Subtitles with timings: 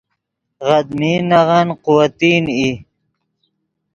[0.67, 2.71] غدمین نغن قوتین ای